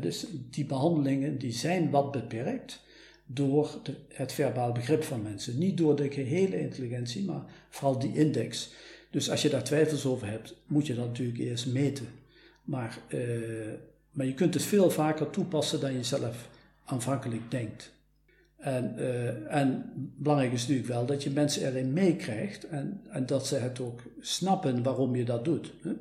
[0.00, 2.86] dus die behandelingen die zijn wat beperkt
[3.30, 5.58] door het verbaal begrip van mensen.
[5.58, 8.72] Niet door de gehele intelligentie, maar vooral die index.
[9.10, 12.08] Dus als je daar twijfels over hebt, moet je dat natuurlijk eerst meten.
[12.64, 13.20] Maar, uh,
[14.10, 16.48] maar je kunt het veel vaker toepassen dan je zelf
[16.84, 17.92] aanvankelijk denkt.
[18.56, 23.46] En, uh, en belangrijk is natuurlijk wel dat je mensen erin meekrijgt en, en dat
[23.46, 25.72] ze het ook snappen waarom je dat doet.
[25.82, 25.92] Hè?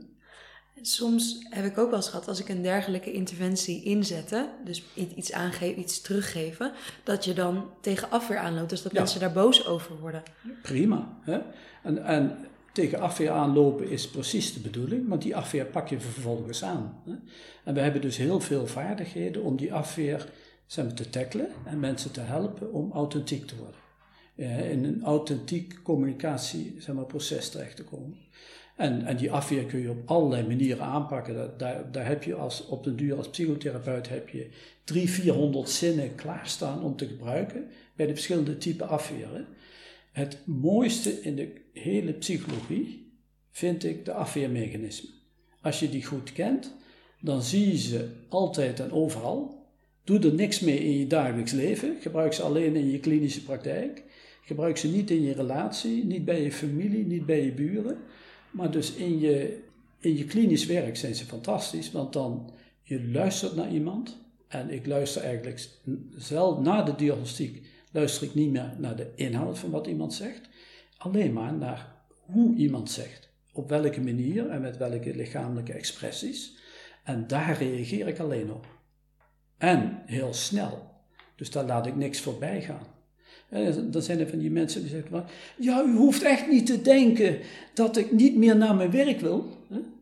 [0.81, 5.31] Soms heb ik ook wel eens gehad, als ik een dergelijke interventie inzette, dus iets
[5.31, 6.71] aangeven, iets teruggeven,
[7.03, 8.69] dat je dan tegen afweer aanloopt.
[8.69, 10.23] Dus dat mensen daar boos over worden.
[10.61, 11.17] Prima.
[11.21, 11.39] Hè?
[11.83, 12.37] En, en
[12.77, 17.03] tegen afweer aanlopen is precies de bedoeling, want die afweer pak je vervolgens aan.
[17.63, 20.29] En we hebben dus heel veel vaardigheden om die afweer
[20.67, 23.81] te tackelen en mensen te helpen om authentiek te worden.
[24.71, 28.17] in een authentiek communicatie zeg maar, proces terecht te komen.
[28.75, 31.53] En, en die afweer kun je op allerlei manieren aanpakken.
[31.57, 34.49] Daar, daar, heb je als, op den duur als psychotherapeut heb je
[34.83, 39.47] drie, vierhonderd zinnen klaarstaan om te gebruiken bij de verschillende typen afweren.
[40.17, 43.11] Het mooiste in de hele psychologie
[43.51, 45.11] vind ik de afweermechanismen.
[45.61, 46.75] Als je die goed kent,
[47.21, 49.65] dan zie je ze altijd en overal.
[50.03, 51.95] Doe er niks mee in je dagelijks leven.
[52.01, 54.03] Gebruik ze alleen in je klinische praktijk.
[54.41, 57.97] Gebruik ze niet in je relatie, niet bij je familie, niet bij je buren.
[58.51, 59.57] Maar dus in je,
[59.99, 62.49] in je klinisch werk zijn ze fantastisch, want dan
[62.83, 64.17] je luistert naar iemand.
[64.47, 65.67] En ik luister eigenlijk
[66.15, 67.65] zelf na de diagnostiek,
[67.97, 70.49] luister ik niet meer naar de inhoud van wat iemand zegt,
[70.97, 73.29] alleen maar naar hoe iemand zegt.
[73.53, 76.55] Op welke manier en met welke lichamelijke expressies.
[77.03, 78.67] En daar reageer ik alleen op.
[79.57, 80.89] En heel snel.
[81.35, 82.87] Dus daar laat ik niks voorbij gaan.
[83.49, 85.25] En dan zijn er van die mensen die zeggen van,
[85.57, 87.39] ja, u hoeft echt niet te denken
[87.73, 89.45] dat ik niet meer naar mijn werk wil.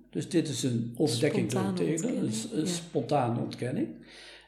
[0.09, 3.87] Dus dit is een door tegen, een, een spontane ontkenning.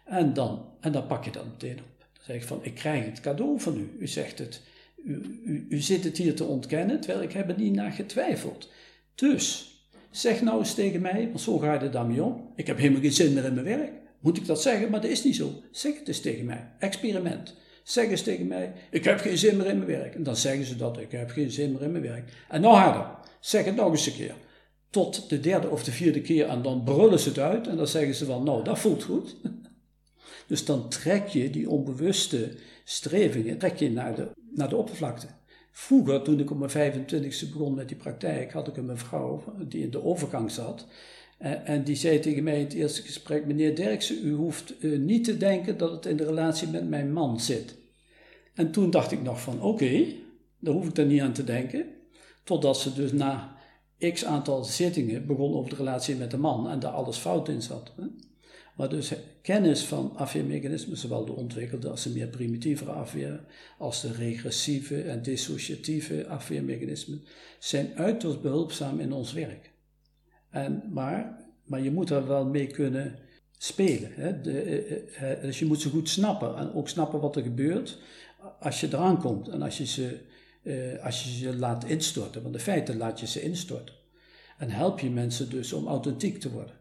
[0.05, 1.96] En dan, en dan pak je dat meteen op.
[2.27, 3.97] Zeg van, ik krijg het cadeau van u.
[3.99, 4.61] U zegt het,
[5.05, 8.69] u, u, u zit het hier te ontkennen, terwijl ik heb er niet naar getwijfeld.
[9.15, 9.71] Dus,
[10.11, 12.51] zeg nou eens tegen mij, want zo ga je mee om.
[12.55, 13.91] Ik heb helemaal geen zin meer in mijn werk.
[14.19, 14.89] Moet ik dat zeggen?
[14.89, 15.51] Maar dat is niet zo.
[15.71, 16.67] Zeg het eens tegen mij.
[16.79, 17.55] Experiment.
[17.83, 20.15] Zeg eens tegen mij, ik heb geen zin meer in mijn werk.
[20.15, 22.31] En dan zeggen ze dat, ik heb geen zin meer in mijn werk.
[22.49, 23.09] En nog harder,
[23.39, 24.35] zeg het nog eens een keer.
[24.89, 27.87] Tot de derde of de vierde keer en dan brullen ze het uit en dan
[27.87, 29.35] zeggen ze van, nou, dat voelt goed.
[30.47, 32.51] Dus dan trek je die onbewuste
[32.83, 35.27] strevingen trek je naar, de, naar de oppervlakte.
[35.71, 39.83] Vroeger, toen ik op mijn 25e begon met die praktijk, had ik een mevrouw die
[39.83, 40.85] in de overgang zat.
[41.37, 44.99] Eh, en die zei tegen mij in het eerste gesprek: Meneer Derksen, u hoeft uh,
[44.99, 47.75] niet te denken dat het in de relatie met mijn man zit.
[48.53, 50.05] En toen dacht ik nog van: Oké,
[50.59, 51.85] daar hoef ik er niet aan te denken.
[52.43, 53.55] Totdat ze dus na
[54.13, 57.61] x aantal zittingen begon over de relatie met de man en daar alles fout in
[57.61, 57.93] zat.
[58.77, 63.43] Maar dus kennis van afweermechanismen, zowel de ontwikkelde als de meer primitieve afweer,
[63.77, 67.23] als de regressieve en dissociatieve afweermechanismen,
[67.59, 69.71] zijn uiterst behulpzaam in ons werk.
[70.49, 73.19] En, maar, maar je moet er wel mee kunnen
[73.57, 74.11] spelen.
[74.13, 74.41] Hè?
[74.41, 77.97] De, eh, eh, dus je moet ze goed snappen en ook snappen wat er gebeurt
[78.59, 80.19] als je eraan komt en als je ze,
[80.63, 82.43] eh, als je ze laat instorten.
[82.43, 83.95] Want in feite laat je ze instorten.
[84.57, 86.75] En help je mensen dus om authentiek te worden.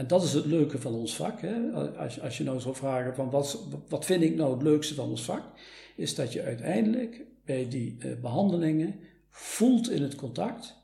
[0.00, 1.40] En dat is het leuke van ons vak.
[1.40, 1.70] Hè?
[1.96, 3.58] Als, als je nou zou vragen van wat,
[3.88, 5.42] wat vind ik nou het leukste van ons vak,
[5.96, 8.94] is dat je uiteindelijk bij die behandelingen
[9.30, 10.76] voelt in het contact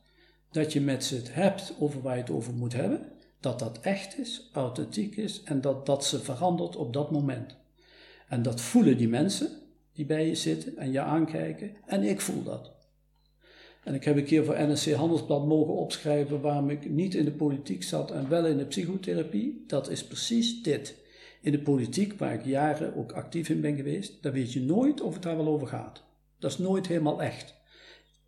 [0.50, 3.80] dat je met ze het hebt over waar je het over moet hebben, dat dat
[3.80, 7.56] echt is, authentiek is en dat dat ze verandert op dat moment.
[8.28, 9.48] En dat voelen die mensen
[9.92, 12.75] die bij je zitten en je aankijken en ik voel dat.
[13.86, 17.32] En ik heb een keer voor NSC Handelsblad mogen opschrijven waarom ik niet in de
[17.32, 19.64] politiek zat en wel in de psychotherapie.
[19.66, 20.96] Dat is precies dit.
[21.40, 25.00] In de politiek, waar ik jaren ook actief in ben geweest, daar weet je nooit
[25.00, 26.02] of het daar wel over gaat.
[26.38, 27.54] Dat is nooit helemaal echt.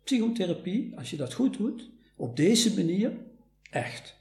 [0.03, 3.11] Psychotherapie, als je dat goed doet, op deze manier
[3.69, 4.15] echt.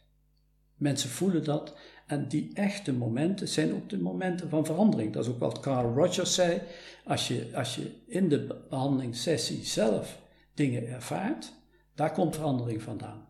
[0.77, 5.13] Mensen voelen dat en die echte momenten zijn ook de momenten van verandering.
[5.13, 6.61] Dat is ook wat Carl Rogers zei.
[7.05, 10.27] Als je, als je in de behandelingssessie zelf
[10.59, 11.53] dingen ervaart,
[11.95, 13.27] daar komt verandering vandaan.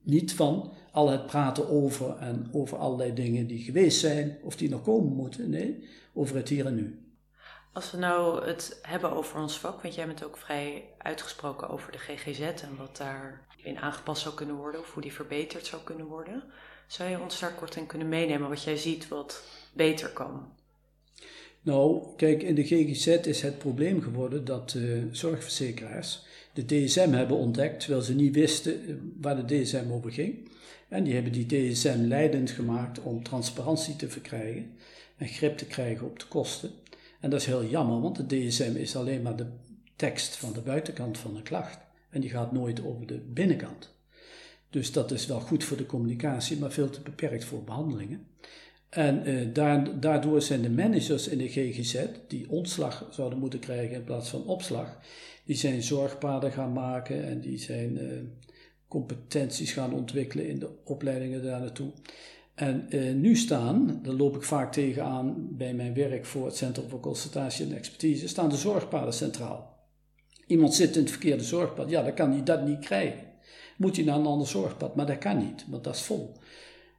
[0.00, 4.68] Niet van al het praten over en over allerlei dingen die geweest zijn of die
[4.68, 5.50] nog komen moeten.
[5.50, 7.02] Nee, over het hier en nu.
[7.72, 11.92] Als we nou het hebben over ons vak, want jij bent ook vrij uitgesproken over
[11.92, 16.06] de GGZ en wat daarin aangepast zou kunnen worden of hoe die verbeterd zou kunnen
[16.06, 16.42] worden.
[16.86, 19.42] Zou je ons daar kort in kunnen meenemen wat jij ziet wat
[19.72, 20.52] beter kan?
[21.62, 26.22] Nou, kijk, in de GGZ is het probleem geworden dat de zorgverzekeraars
[26.52, 30.50] de DSM hebben ontdekt, terwijl ze niet wisten eh, waar de DSM over ging.
[30.88, 34.70] En die hebben die DSM leidend gemaakt om transparantie te verkrijgen
[35.16, 36.70] en grip te krijgen op de kosten.
[37.20, 39.46] En dat is heel jammer, want de DSM is alleen maar de
[39.96, 41.78] tekst van de buitenkant van een klacht.
[42.10, 43.94] En die gaat nooit over de binnenkant.
[44.70, 48.26] Dus dat is wel goed voor de communicatie, maar veel te beperkt voor behandelingen.
[48.92, 49.68] En eh,
[50.00, 54.44] daardoor zijn de managers in de GGZ, die ontslag zouden moeten krijgen in plaats van
[54.46, 54.98] opslag,
[55.44, 58.06] die zijn zorgpaden gaan maken en die zijn eh,
[58.88, 61.90] competenties gaan ontwikkelen in de opleidingen daar naartoe.
[62.54, 66.88] En eh, nu staan, daar loop ik vaak tegenaan bij mijn werk voor het Centrum
[66.88, 69.86] voor Consultatie en Expertise, staan de zorgpaden centraal.
[70.46, 73.26] Iemand zit in het verkeerde zorgpad, ja, dan kan hij dat niet krijgen.
[73.76, 76.32] Moet hij naar een ander zorgpad, maar dat kan niet, want dat is vol.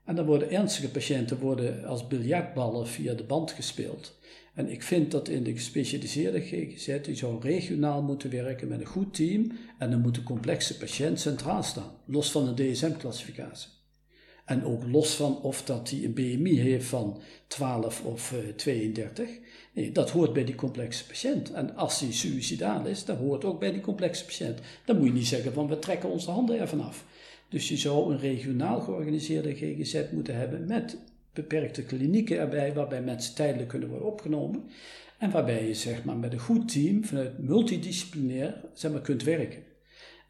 [0.05, 4.17] En dan worden ernstige patiënten worden als biljartballen via de band gespeeld.
[4.53, 8.85] En ik vind dat in de gespecialiseerde GGZ, die zou regionaal moeten werken met een
[8.85, 13.69] goed team en dan moet de complexe patiënt centraal staan, los van de DSM-classificatie.
[14.45, 18.55] En ook los van of dat hij een BMI heeft van 12 of uh, eh,
[18.55, 19.29] 32.
[19.73, 21.51] Nee, dat hoort bij die complexe patiënt.
[21.51, 24.59] En als hij suicidaal is, dat hoort ook bij die complexe patiënt.
[24.85, 27.05] Dan moet je niet zeggen van we trekken onze handen ervan af.
[27.53, 30.97] Dus je zou een regionaal georganiseerde GGZ moeten hebben met
[31.33, 34.63] beperkte klinieken erbij, waarbij mensen tijdelijk kunnen worden opgenomen.
[35.17, 39.63] En waarbij je zeg maar, met een goed team vanuit multidisciplinair zeg maar, kunt werken.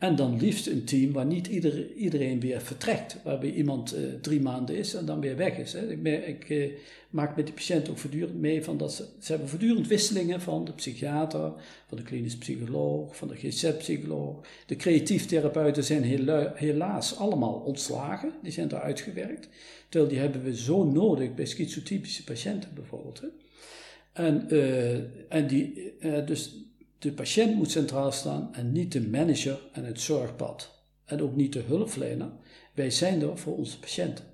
[0.03, 1.47] En dan liefst een team waar niet
[1.95, 3.17] iedereen weer vertrekt.
[3.23, 5.73] Waarbij iemand uh, drie maanden is en dan weer weg is.
[5.73, 5.91] Hè.
[5.91, 6.71] Ik, ik uh,
[7.09, 10.71] maak met de patiënt ook voortdurend mee van dat ze, hebben voortdurend wisselingen van de
[10.71, 11.53] psychiater,
[11.87, 14.45] van de klinisch psycholoog, van de GZ-psycholoog.
[14.65, 16.03] De creatief therapeuten zijn
[16.55, 18.33] helaas allemaal ontslagen.
[18.41, 19.49] Die zijn daar uitgewerkt.
[19.89, 23.21] Terwijl die hebben we zo nodig bij schizotypische patiënten bijvoorbeeld.
[23.21, 23.27] Hè.
[24.13, 24.93] En, uh,
[25.29, 25.93] en die,
[26.25, 26.55] dus
[27.03, 30.83] de patiënt moet centraal staan en niet de manager en het zorgpad.
[31.05, 32.31] En ook niet de hulpverlener.
[32.73, 34.25] Wij zijn er voor onze patiënten.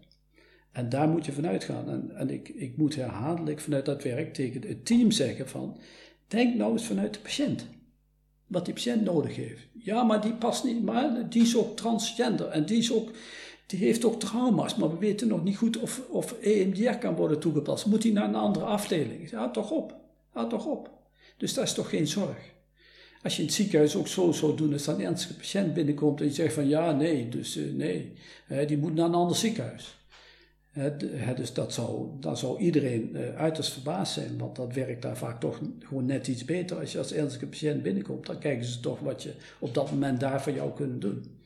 [0.71, 1.89] En daar moet je vanuit gaan.
[1.89, 5.77] En, en ik, ik moet herhaaldelijk vanuit dat werk tegen het team zeggen van...
[6.27, 7.67] Denk nou eens vanuit de patiënt.
[8.47, 9.67] Wat die patiënt nodig heeft.
[9.73, 10.83] Ja, maar die past niet.
[10.83, 12.47] Maar die is ook transgender.
[12.47, 13.11] En die, is ook,
[13.65, 14.75] die heeft ook trauma's.
[14.75, 17.85] Maar we weten nog niet goed of, of EMDR kan worden toegepast.
[17.85, 19.29] Moet hij naar een andere afdeling?
[19.29, 19.95] Ja, toch op.
[20.33, 20.91] Ja, toch op.
[21.37, 22.57] Dus dat is toch geen zorg.
[23.23, 26.19] Als je in het ziekenhuis ook zo zou doen, als er een ernstige patiënt binnenkomt
[26.19, 28.13] en je zegt van ja, nee, dus uh, nee,
[28.67, 29.97] die moet naar een ander ziekenhuis.
[31.35, 35.39] dus dat zou, dan zou iedereen uh, uiterst verbaasd zijn, want dat werkt daar vaak
[35.39, 36.79] toch gewoon net iets beter.
[36.79, 40.19] Als je als ernstige patiënt binnenkomt, dan kijken ze toch wat je op dat moment
[40.19, 41.39] daar voor jou kunnen doen.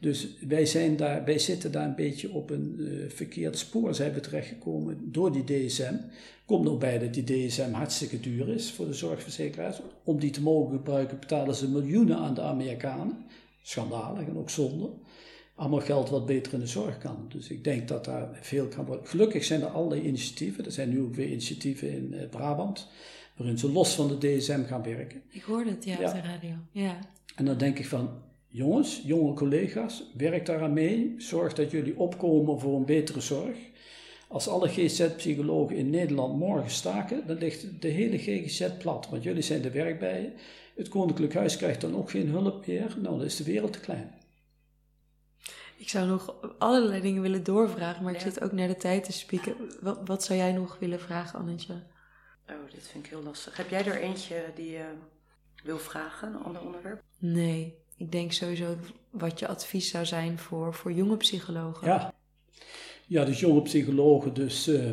[0.00, 4.12] Dus wij, zijn daar, wij zitten daar een beetje op een uh, verkeerd spoor zijn
[4.12, 5.94] we terechtgekomen door die DSM.
[6.44, 9.80] Komt nog bij dat die DSM hartstikke duur is voor de zorgverzekeraars.
[10.04, 13.24] Om die te mogen gebruiken betalen ze miljoenen aan de Amerikanen.
[13.62, 14.90] Schandalig en ook zonde.
[15.54, 17.26] Allemaal geld wat beter in de zorg kan.
[17.28, 19.06] Dus ik denk dat daar veel kan worden.
[19.06, 20.64] Gelukkig zijn er allerlei initiatieven.
[20.64, 22.88] Er zijn nu ook weer initiatieven in uh, Brabant.
[23.36, 25.22] Waarin ze los van de DSM gaan werken.
[25.28, 26.54] Ik hoorde het, ja, op de radio.
[26.72, 26.98] Ja.
[27.36, 28.10] En dan denk ik van,
[28.48, 31.14] jongens, jonge collega's, werk daaraan mee.
[31.18, 33.56] Zorg dat jullie opkomen voor een betere zorg.
[34.28, 39.42] Als alle GZ-psychologen in Nederland morgen staken, dan ligt de hele GGZ plat, want jullie
[39.42, 40.32] zijn de werkbijen.
[40.76, 42.86] Het Koninklijk Huis krijgt dan ook geen hulp meer.
[42.88, 44.14] Nou, dan is de wereld te klein.
[45.76, 49.12] Ik zou nog allerlei dingen willen doorvragen, maar ik zit ook naar de tijd te
[49.12, 49.54] spieken.
[49.80, 51.74] Wat, wat, zou jij nog willen vragen, Annetje?
[52.48, 53.56] Oh, dit vind ik heel lastig.
[53.56, 54.84] Heb jij er eentje die je
[55.64, 57.02] wil vragen, een ander onderwerp?
[57.18, 58.76] Nee, ik denk sowieso
[59.10, 61.86] wat je advies zou zijn voor, voor jonge psychologen.
[61.86, 62.14] Ja.
[63.06, 64.90] ja, dus jonge psychologen, dus uh,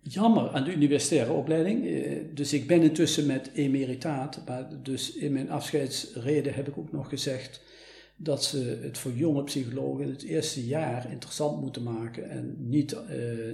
[0.00, 1.84] jammer aan de universitaire opleiding.
[1.84, 6.92] Uh, dus ik ben intussen met emeritaat, maar dus in mijn afscheidsreden heb ik ook
[6.92, 7.60] nog gezegd
[8.16, 12.30] dat ze het voor jonge psychologen het eerste jaar interessant moeten maken.
[12.30, 12.98] En niet, uh,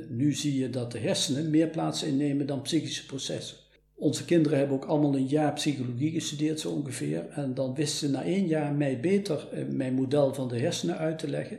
[0.08, 3.57] nu zie je dat de hersenen meer plaats innemen dan psychische processen.
[3.99, 7.28] Onze kinderen hebben ook allemaal een jaar psychologie gestudeerd, zo ongeveer.
[7.28, 10.99] En dan wisten ze na één jaar mij beter uh, mijn model van de hersenen
[10.99, 11.59] uit te leggen,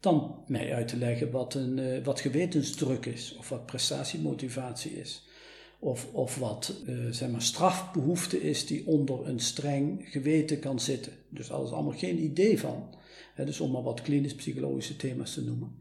[0.00, 5.24] dan mij uit te leggen wat, een, uh, wat gewetensdruk is of wat prestatiemotivatie is.
[5.80, 11.12] of, of wat uh, zeg maar strafbehoefte is die onder een streng geweten kan zitten.
[11.28, 12.98] Dus daar is allemaal geen idee van.
[13.44, 15.74] Dus om maar wat klinisch-psychologische thema's te noemen.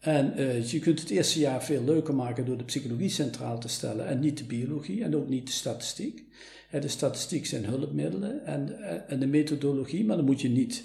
[0.00, 3.68] En uh, je kunt het eerste jaar veel leuker maken door de psychologie centraal te
[3.68, 6.22] stellen en niet de biologie en ook niet de statistiek.
[6.70, 10.84] de statistiek zijn hulpmiddelen en, en de methodologie, maar dan moet je niet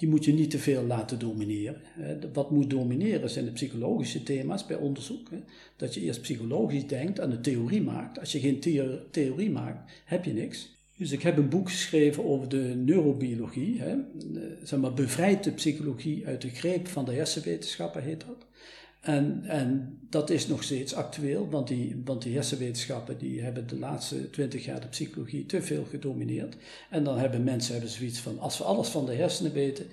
[0.00, 1.80] die moet je niet te veel laten domineren.
[2.32, 5.28] Wat moet domineren zijn de psychologische thema's bij onderzoek.
[5.76, 8.18] Dat je eerst psychologisch denkt en een theorie maakt.
[8.18, 8.60] Als je geen
[9.10, 10.78] theorie maakt, heb je niks.
[10.96, 13.80] Dus ik heb een boek geschreven over de neurobiologie.
[13.80, 13.96] Hè.
[14.62, 18.46] Zeg maar, bevrijd de psychologie uit de greep van de hersenwetenschappen, heet dat.
[19.00, 23.78] En, en dat is nog steeds actueel, want die, want die hersenwetenschappen die hebben de
[23.78, 26.56] laatste twintig jaar de psychologie te veel gedomineerd.
[26.90, 29.86] En dan hebben mensen hebben zoiets van, als we alles van de hersenen weten,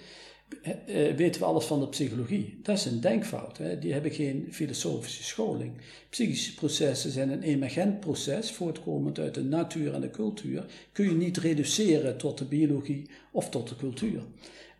[0.62, 2.60] eh, weten we alles van de psychologie.
[2.64, 3.80] Dat is een denkfout, hè?
[3.80, 5.72] die hebben geen filosofische scholing.
[6.10, 10.66] Psychische processen zijn een emergent proces, voortkomend uit de natuur en de cultuur.
[10.92, 14.22] Kun je niet reduceren tot de biologie of tot de cultuur.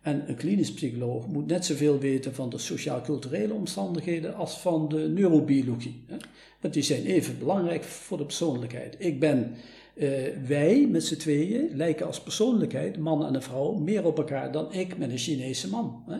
[0.08, 4.98] En een klinisch psycholoog moet net zoveel weten van de sociaal-culturele omstandigheden als van de
[4.98, 6.02] neurobiologie.
[6.06, 6.16] Hè?
[6.60, 8.96] Want die zijn even belangrijk voor de persoonlijkheid.
[8.98, 9.54] Ik ben,
[9.94, 10.10] uh,
[10.46, 14.72] wij met z'n tweeën lijken als persoonlijkheid, man en een vrouw, meer op elkaar dan
[14.72, 16.02] ik met een Chinese man.
[16.06, 16.18] Hè?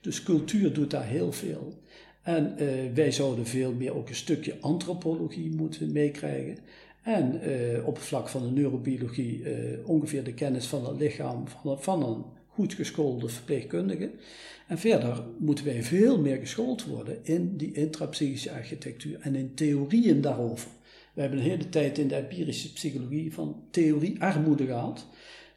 [0.00, 1.74] Dus cultuur doet daar heel veel.
[2.22, 6.58] En uh, wij zouden veel meer ook een stukje antropologie moeten meekrijgen.
[7.02, 9.42] En uh, op het vlak van de neurobiologie
[9.84, 14.10] ongeveer de kennis van het lichaam van, van een goed geschoolde verpleegkundigen.
[14.68, 20.20] En verder moeten wij veel meer geschoold worden in die intrapsychische architectuur en in theorieën
[20.20, 20.68] daarover.
[21.14, 25.06] We hebben een hele tijd in de empirische psychologie van theorie-armoede gehad.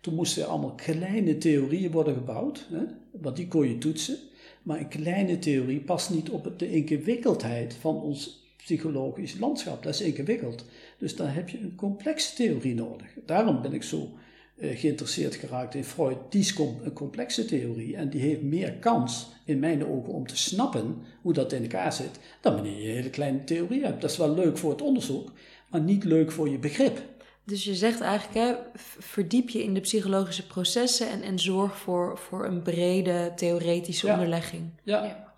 [0.02, 4.18] Toen moesten er allemaal kleine theorieën worden gebouwd, hè, want die kon je toetsen.
[4.64, 9.84] Maar een kleine theorie past niet op de ingewikkeldheid van ons psychologisch landschap.
[9.84, 10.66] Dat is ingewikkeld.
[10.98, 13.08] Dus dan heb je een complexe theorie nodig.
[13.26, 14.12] Daarom ben ik zo
[14.60, 16.18] geïnteresseerd geraakt in Freud.
[16.30, 20.38] Die is een complexe theorie en die heeft meer kans, in mijn ogen, om te
[20.38, 24.02] snappen hoe dat in elkaar zit, dan wanneer je een hele kleine theorie hebt.
[24.02, 25.32] Dat is wel leuk voor het onderzoek,
[25.70, 27.02] maar niet leuk voor je begrip.
[27.46, 28.56] Dus je zegt eigenlijk, hè,
[29.00, 34.70] verdiep je in de psychologische processen en, en zorg voor, voor een brede theoretische onderlegging.
[34.84, 35.33] ja.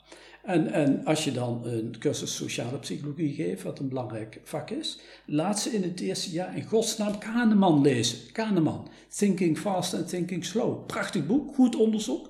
[0.46, 5.00] En, en als je dan een cursus sociale psychologie geeft, wat een belangrijk vak is,
[5.26, 8.32] laat ze in het eerste jaar in godsnaam Kahneman lezen.
[8.32, 8.88] Kahneman,
[9.18, 10.86] Thinking Fast and Thinking Slow.
[10.86, 12.30] Prachtig boek, goed onderzoek.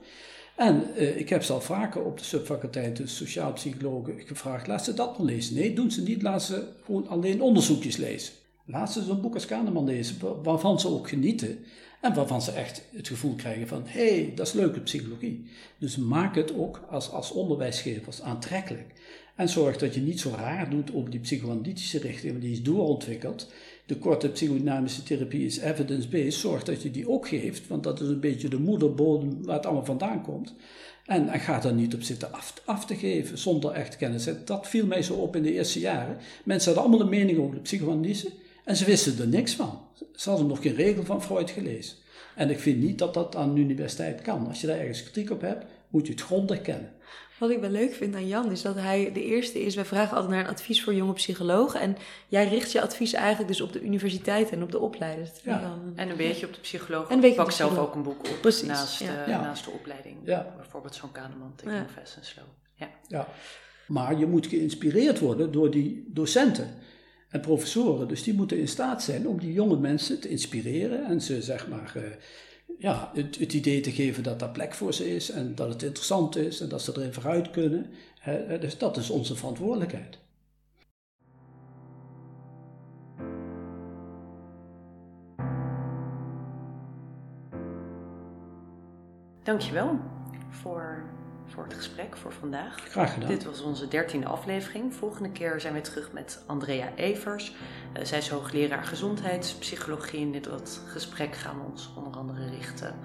[0.56, 4.84] En uh, ik heb ze al vaker op de subfaculteit, de sociaal psychologen, gevraagd, laat
[4.84, 5.56] ze dat dan lezen.
[5.56, 8.34] Nee, doen ze niet, laat ze gewoon alleen onderzoekjes lezen.
[8.66, 11.58] Laat ze zo'n boek als Kahneman lezen, waarvan ze ook genieten.
[12.02, 15.46] En waarvan ze echt het gevoel krijgen van, hé, hey, dat is leuke psychologie.
[15.78, 18.94] Dus maak het ook als, als onderwijsgevers aantrekkelijk.
[19.36, 22.64] En zorg dat je niet zo raar doet over die psychoanalytische richting, want die is
[22.64, 23.52] doorontwikkeld.
[23.86, 26.34] De korte psychodynamische therapie is evidence-based.
[26.34, 29.66] Zorg dat je die ook geeft, want dat is een beetje de moederbodem waar het
[29.66, 30.54] allemaal vandaan komt.
[31.06, 34.28] En, ga daar niet op zitten af, af, te geven zonder echt kennis.
[34.46, 36.18] Dat viel mij zo op in de eerste jaren.
[36.44, 38.32] Mensen hadden allemaal een mening over de psychoanalyse.
[38.66, 39.88] En ze wisten er niks van.
[40.16, 41.98] Ze hadden nog geen regel van Freud gelezen.
[42.36, 44.48] En ik vind niet dat dat aan de universiteit kan.
[44.48, 46.94] Als je daar ergens kritiek op hebt, moet je het grondig kennen.
[47.38, 49.76] Wat ik wel leuk vind aan Jan is dat hij de eerste is.
[49.76, 51.80] Wij vragen altijd naar een advies voor jonge psychologen.
[51.80, 51.98] En
[52.28, 55.32] jij richt je advies eigenlijk dus op de universiteit en op de opleiders.
[55.44, 55.78] Ja.
[55.96, 57.10] En een beetje op de psycholoog.
[57.10, 59.26] En ik pak zelf ook een boek op Precies, naast, ja.
[59.26, 60.24] naast de opleiding.
[60.24, 62.46] Bijvoorbeeld zo'n Kahneman, Thinking Fast and Slow.
[62.76, 62.90] Ja.
[63.08, 63.28] ja.
[63.88, 66.70] Maar je moet geïnspireerd worden door die docenten
[67.30, 68.08] en professoren.
[68.08, 71.68] Dus die moeten in staat zijn om die jonge mensen te inspireren en ze zeg
[71.68, 72.04] maar uh,
[72.78, 75.84] ja, het, het, idee te geven dat daar plek voor ze is en dat het
[75.84, 77.86] interessant is en dat ze erin vooruit kunnen.
[78.60, 80.18] dus dat is onze verantwoordelijkheid.
[89.44, 90.00] Dankjewel
[90.50, 91.15] voor
[91.48, 92.76] voor het gesprek voor vandaag.
[92.90, 93.30] Graag gedaan.
[93.30, 94.94] Dit was onze dertiende aflevering.
[94.94, 97.52] Volgende keer zijn we terug met Andrea Evers.
[97.98, 100.20] Uh, zij is hoogleraar gezondheidspsychologie.
[100.20, 100.50] In dit
[100.88, 102.96] gesprek gaan we ons onder andere richten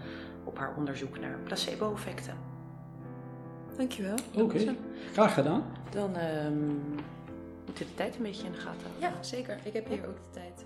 [0.45, 2.37] op haar onderzoek naar placebo-effecten.
[3.77, 4.17] Dankjewel.
[4.35, 4.75] Oké,
[5.13, 5.65] graag gedaan.
[5.91, 6.83] Dan um,
[7.67, 9.01] moet je de tijd een beetje in de gaten houden.
[9.01, 9.59] Ja, zeker.
[9.63, 10.65] Ik heb hier ook de tijd.